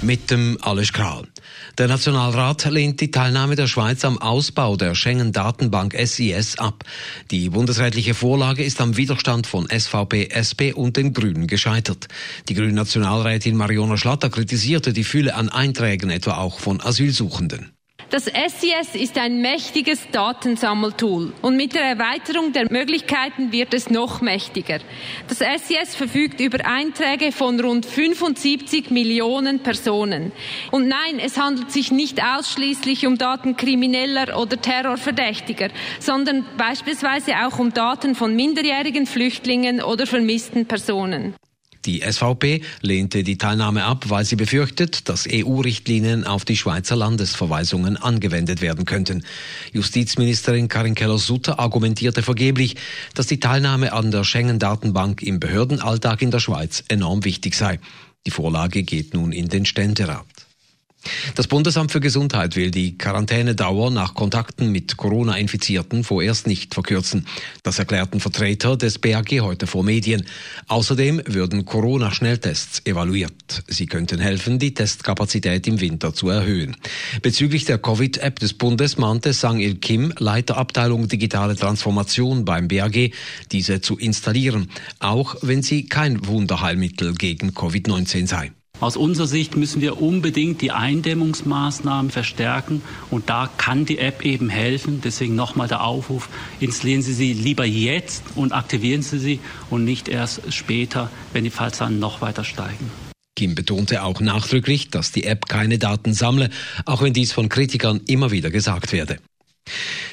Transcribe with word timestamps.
Mit 0.00 0.30
dem 0.30 0.58
Alles 0.60 0.92
Kral. 0.92 1.24
Der 1.76 1.88
Nationalrat 1.88 2.64
lehnt 2.66 3.00
die 3.00 3.10
Teilnahme 3.10 3.56
der 3.56 3.66
Schweiz 3.66 4.04
am 4.04 4.16
Ausbau 4.18 4.76
der 4.76 4.94
Schengen-Datenbank 4.94 5.92
SIS 5.98 6.56
ab. 6.58 6.84
Die 7.32 7.48
bundesrätliche 7.50 8.14
Vorlage 8.14 8.62
ist 8.62 8.80
am 8.80 8.96
Widerstand 8.96 9.48
von 9.48 9.68
SVP, 9.68 10.28
SP 10.30 10.70
und 10.72 10.96
den 10.96 11.14
Grünen 11.14 11.48
gescheitert. 11.48 12.06
Die 12.48 12.54
grüne 12.54 12.74
Nationalrätin 12.74 13.56
Mariona 13.56 13.96
Schlatter 13.96 14.30
kritisierte 14.30 14.92
die 14.92 15.04
Fülle 15.04 15.34
an 15.34 15.48
Einträgen 15.48 16.10
etwa 16.10 16.36
auch 16.36 16.60
von 16.60 16.80
Asylsuchenden. 16.80 17.72
Das 18.10 18.24
SIS 18.24 18.94
ist 18.94 19.18
ein 19.18 19.42
mächtiges 19.42 20.10
Datensammeltool 20.10 21.34
und 21.42 21.56
mit 21.58 21.74
der 21.74 21.82
Erweiterung 21.82 22.54
der 22.54 22.72
Möglichkeiten 22.72 23.52
wird 23.52 23.74
es 23.74 23.90
noch 23.90 24.22
mächtiger. 24.22 24.78
Das 25.28 25.40
SIS 25.40 25.94
verfügt 25.94 26.40
über 26.40 26.64
Einträge 26.64 27.32
von 27.32 27.60
rund 27.60 27.84
75 27.84 28.90
Millionen 28.90 29.62
Personen. 29.62 30.32
Und 30.70 30.88
nein, 30.88 31.18
es 31.22 31.36
handelt 31.36 31.70
sich 31.70 31.92
nicht 31.92 32.22
ausschließlich 32.24 33.06
um 33.06 33.18
Daten 33.18 33.58
krimineller 33.58 34.40
oder 34.40 34.58
Terrorverdächtiger, 34.58 35.68
sondern 36.00 36.46
beispielsweise 36.56 37.34
auch 37.46 37.58
um 37.58 37.74
Daten 37.74 38.14
von 38.14 38.34
minderjährigen 38.34 39.04
Flüchtlingen 39.04 39.82
oder 39.82 40.06
vermissten 40.06 40.64
Personen. 40.64 41.34
Die 41.84 42.00
SVP 42.00 42.62
lehnte 42.82 43.22
die 43.22 43.38
Teilnahme 43.38 43.84
ab, 43.84 44.06
weil 44.08 44.24
sie 44.24 44.36
befürchtet, 44.36 45.08
dass 45.08 45.28
EU-Richtlinien 45.30 46.24
auf 46.24 46.44
die 46.44 46.56
Schweizer 46.56 46.96
Landesverweisungen 46.96 47.96
angewendet 47.96 48.60
werden 48.60 48.84
könnten. 48.84 49.24
Justizministerin 49.72 50.68
Karin 50.68 50.94
Keller-Sutter 50.94 51.58
argumentierte 51.58 52.22
vergeblich, 52.22 52.76
dass 53.14 53.26
die 53.26 53.40
Teilnahme 53.40 53.92
an 53.92 54.10
der 54.10 54.24
Schengen-Datenbank 54.24 55.22
im 55.22 55.40
Behördenalltag 55.40 56.22
in 56.22 56.30
der 56.30 56.40
Schweiz 56.40 56.84
enorm 56.88 57.24
wichtig 57.24 57.54
sei. 57.54 57.78
Die 58.26 58.30
Vorlage 58.30 58.82
geht 58.82 59.14
nun 59.14 59.32
in 59.32 59.48
den 59.48 59.64
Ständerat. 59.64 60.26
Das 61.34 61.46
Bundesamt 61.46 61.92
für 61.92 62.00
Gesundheit 62.00 62.56
will 62.56 62.70
die 62.70 62.96
Quarantänedauer 62.96 63.90
nach 63.90 64.14
Kontakten 64.14 64.72
mit 64.72 64.96
Corona-Infizierten 64.96 66.04
vorerst 66.04 66.46
nicht 66.46 66.74
verkürzen. 66.74 67.26
Das 67.62 67.78
erklärten 67.78 68.20
Vertreter 68.20 68.76
des 68.76 68.98
BAG 68.98 69.40
heute 69.40 69.66
vor 69.66 69.84
Medien. 69.84 70.24
Außerdem 70.66 71.22
würden 71.26 71.64
Corona-Schnelltests 71.64 72.82
evaluiert. 72.84 73.62
Sie 73.66 73.86
könnten 73.86 74.18
helfen, 74.18 74.58
die 74.58 74.74
Testkapazität 74.74 75.66
im 75.66 75.80
Winter 75.80 76.14
zu 76.14 76.28
erhöhen. 76.28 76.76
Bezüglich 77.22 77.64
der 77.64 77.78
Covid-App 77.78 78.38
des 78.38 78.54
Bundes 78.54 78.98
mahnte 78.98 79.32
Sang-Il 79.32 79.76
Kim, 79.76 80.12
Leiter 80.18 80.56
Abteilung 80.56 81.08
Digitale 81.08 81.56
Transformation 81.56 82.44
beim 82.44 82.68
BAG, 82.68 83.12
diese 83.52 83.80
zu 83.80 83.96
installieren, 83.98 84.68
auch 84.98 85.36
wenn 85.42 85.62
sie 85.62 85.86
kein 85.86 86.26
Wunderheilmittel 86.26 87.14
gegen 87.14 87.50
Covid-19 87.50 88.26
sei. 88.26 88.52
Aus 88.80 88.96
unserer 88.96 89.26
Sicht 89.26 89.56
müssen 89.56 89.80
wir 89.80 90.00
unbedingt 90.00 90.62
die 90.62 90.70
Eindämmungsmaßnahmen 90.70 92.10
verstärken 92.10 92.82
und 93.10 93.28
da 93.28 93.50
kann 93.56 93.86
die 93.86 93.98
App 93.98 94.24
eben 94.24 94.48
helfen. 94.48 95.00
Deswegen 95.02 95.34
nochmal 95.34 95.66
der 95.66 95.82
Aufruf, 95.82 96.28
installieren 96.60 97.02
Sie 97.02 97.12
sie 97.12 97.32
lieber 97.32 97.64
jetzt 97.64 98.22
und 98.36 98.52
aktivieren 98.52 99.02
Sie 99.02 99.18
sie 99.18 99.40
und 99.70 99.84
nicht 99.84 100.08
erst 100.08 100.52
später, 100.52 101.10
wenn 101.32 101.44
die 101.44 101.50
Fallzahlen 101.50 101.98
noch 101.98 102.20
weiter 102.20 102.44
steigen. 102.44 102.90
Kim 103.36 103.54
betonte 103.54 104.02
auch 104.02 104.20
nachdrücklich, 104.20 104.90
dass 104.90 105.12
die 105.12 105.24
App 105.24 105.46
keine 105.46 105.78
Daten 105.78 106.12
sammle, 106.12 106.50
auch 106.86 107.02
wenn 107.02 107.12
dies 107.12 107.32
von 107.32 107.48
Kritikern 107.48 108.00
immer 108.06 108.30
wieder 108.30 108.50
gesagt 108.50 108.92
werde. 108.92 109.18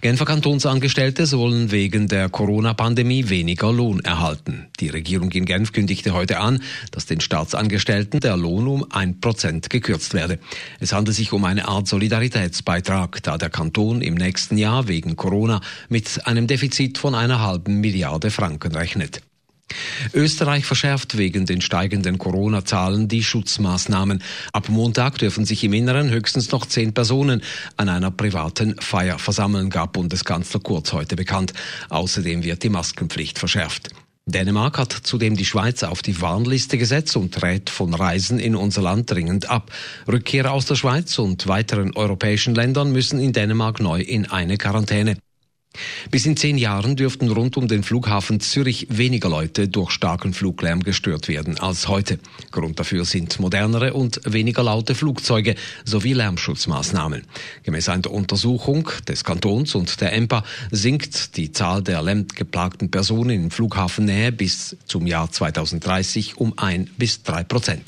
Genfer 0.00 0.26
Kantonsangestellte 0.26 1.26
sollen 1.26 1.72
wegen 1.72 2.06
der 2.06 2.28
Corona-Pandemie 2.28 3.30
weniger 3.30 3.72
Lohn 3.72 3.98
erhalten. 3.98 4.68
Die 4.78 4.90
Regierung 4.90 5.32
in 5.32 5.44
Genf 5.44 5.72
kündigte 5.72 6.12
heute 6.12 6.38
an, 6.38 6.62
dass 6.92 7.06
den 7.06 7.20
Staatsangestellten 7.20 8.20
der 8.20 8.36
Lohn 8.36 8.68
um 8.68 8.86
ein 8.92 9.20
Prozent 9.20 9.70
gekürzt 9.70 10.14
werde. 10.14 10.38
Es 10.78 10.92
handelt 10.92 11.16
sich 11.16 11.32
um 11.32 11.44
eine 11.44 11.66
Art 11.66 11.88
Solidaritätsbeitrag, 11.88 13.24
da 13.24 13.38
der 13.38 13.50
Kanton 13.50 14.00
im 14.00 14.14
nächsten 14.14 14.56
Jahr 14.56 14.86
wegen 14.86 15.16
Corona 15.16 15.60
mit 15.88 16.24
einem 16.28 16.46
Defizit 16.46 16.96
von 16.96 17.16
einer 17.16 17.40
halben 17.40 17.80
Milliarde 17.80 18.30
Franken 18.30 18.76
rechnet. 18.76 19.22
Österreich 20.14 20.64
verschärft 20.64 21.18
wegen 21.18 21.46
den 21.46 21.60
steigenden 21.60 22.18
Corona-Zahlen 22.18 23.08
die 23.08 23.22
Schutzmaßnahmen. 23.22 24.22
Ab 24.52 24.68
Montag 24.68 25.18
dürfen 25.18 25.44
sich 25.44 25.64
im 25.64 25.72
Inneren 25.72 26.10
höchstens 26.10 26.50
noch 26.50 26.66
zehn 26.66 26.94
Personen 26.94 27.42
an 27.76 27.88
einer 27.88 28.10
privaten 28.10 28.76
Feier 28.80 29.18
versammeln, 29.18 29.70
gab 29.70 29.94
Bundeskanzler 29.94 30.60
Kurz 30.60 30.92
heute 30.92 31.16
bekannt. 31.16 31.52
Außerdem 31.88 32.44
wird 32.44 32.62
die 32.62 32.68
Maskenpflicht 32.68 33.38
verschärft. 33.38 33.90
Dänemark 34.28 34.76
hat 34.76 34.92
zudem 34.92 35.36
die 35.36 35.46
Schweiz 35.46 35.82
auf 35.82 36.02
die 36.02 36.20
Warnliste 36.20 36.76
gesetzt 36.76 37.16
und 37.16 37.42
rät 37.42 37.70
von 37.70 37.94
Reisen 37.94 38.38
in 38.38 38.56
unser 38.56 38.82
Land 38.82 39.10
dringend 39.10 39.48
ab. 39.48 39.72
Rückkehrer 40.06 40.52
aus 40.52 40.66
der 40.66 40.74
Schweiz 40.74 41.18
und 41.18 41.46
weiteren 41.46 41.96
europäischen 41.96 42.54
Ländern 42.54 42.92
müssen 42.92 43.20
in 43.20 43.32
Dänemark 43.32 43.80
neu 43.80 44.00
in 44.02 44.26
eine 44.30 44.58
Quarantäne. 44.58 45.16
Bis 46.10 46.26
in 46.26 46.36
zehn 46.36 46.58
Jahren 46.58 46.96
dürften 46.96 47.30
rund 47.30 47.56
um 47.56 47.68
den 47.68 47.82
Flughafen 47.82 48.40
Zürich 48.40 48.86
weniger 48.90 49.28
Leute 49.28 49.68
durch 49.68 49.90
starken 49.90 50.32
Fluglärm 50.34 50.82
gestört 50.82 51.28
werden 51.28 51.58
als 51.58 51.88
heute. 51.88 52.18
Grund 52.50 52.78
dafür 52.78 53.04
sind 53.04 53.40
modernere 53.40 53.94
und 53.94 54.20
weniger 54.24 54.62
laute 54.62 54.94
Flugzeuge 54.94 55.54
sowie 55.84 56.12
Lärmschutzmaßnahmen. 56.12 57.24
Gemäß 57.62 57.88
einer 57.88 58.10
Untersuchung 58.10 58.90
des 59.06 59.24
Kantons 59.24 59.74
und 59.74 60.00
der 60.00 60.12
EMPA 60.12 60.44
sinkt 60.70 61.36
die 61.36 61.52
Zahl 61.52 61.82
der 61.82 62.02
lärmgeplagten 62.02 62.90
Personen 62.90 63.30
in 63.30 63.50
Flughafennähe 63.50 64.32
bis 64.32 64.76
zum 64.86 65.06
Jahr 65.06 65.30
2030 65.30 66.38
um 66.38 66.54
ein 66.56 66.90
bis 66.96 67.22
drei 67.22 67.44
Prozent. 67.44 67.82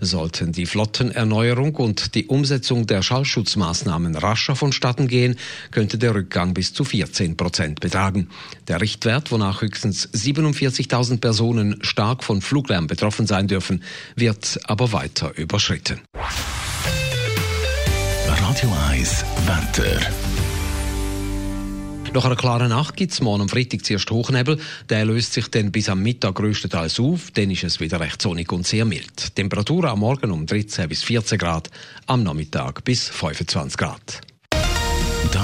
Sollten 0.00 0.52
die 0.52 0.66
Flottenerneuerung 0.66 1.74
und 1.76 2.14
die 2.14 2.26
Umsetzung 2.26 2.86
der 2.86 3.02
Schallschutzmaßnahmen 3.02 4.14
rascher 4.16 4.56
vonstatten 4.56 5.08
gehen, 5.08 5.36
könnte 5.70 5.98
der 5.98 6.14
Rückgang 6.14 6.54
bis 6.54 6.72
zu 6.72 6.84
14 6.84 7.35
Prozent 7.36 7.80
betragen. 7.80 8.28
Der 8.68 8.80
Richtwert, 8.80 9.30
wonach 9.30 9.62
höchstens 9.62 10.08
47.000 10.12 11.20
Personen 11.20 11.78
stark 11.82 12.24
von 12.24 12.42
Fluglärm 12.42 12.86
betroffen 12.86 13.26
sein 13.26 13.48
dürfen, 13.48 13.82
wird 14.14 14.58
aber 14.64 14.92
weiter 14.92 15.36
überschritten. 15.36 16.00
Radio 18.26 18.72
1 18.90 19.24
Wetter. 19.46 20.00
Nach 22.16 22.24
einer 22.24 22.36
klaren 22.36 22.70
Nacht 22.70 22.96
gibt 22.96 23.12
es 23.12 23.20
morgen 23.20 23.42
am 23.42 23.48
Freitag 23.50 23.84
zuerst 23.84 24.10
Hochnebel. 24.10 24.58
Der 24.88 25.04
löst 25.04 25.34
sich 25.34 25.48
dann 25.48 25.70
bis 25.70 25.90
am 25.90 26.02
Mittag 26.02 26.36
größtenteils 26.36 26.98
auf. 26.98 27.30
Dann 27.32 27.50
ist 27.50 27.64
es 27.64 27.78
wieder 27.78 28.00
recht 28.00 28.22
sonnig 28.22 28.50
und 28.52 28.66
sehr 28.66 28.86
mild. 28.86 29.34
Temperatur 29.36 29.84
am 29.84 29.98
Morgen 29.98 30.30
um 30.30 30.46
13 30.46 30.88
bis 30.88 31.02
14 31.02 31.36
Grad, 31.36 31.70
am 32.06 32.22
Nachmittag 32.22 32.84
bis 32.84 33.10
25 33.10 33.76
Grad. 33.76 34.25